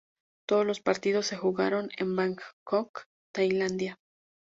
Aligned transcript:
Todos 0.47 0.65
los 0.65 0.79
partidos 0.79 1.27
se 1.27 1.37
jugaron 1.37 1.91
en 1.95 2.15
Bangkok, 2.15 3.03
Tailandia. 3.31 3.99